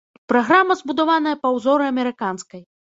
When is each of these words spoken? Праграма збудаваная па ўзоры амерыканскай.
Праграма 0.31 0.77
збудаваная 0.81 1.35
па 1.45 1.55
ўзоры 1.59 1.83
амерыканскай. 1.93 2.61